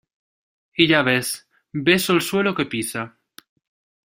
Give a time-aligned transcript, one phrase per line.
[0.75, 3.05] y ya ves, beso el suelo que pisa.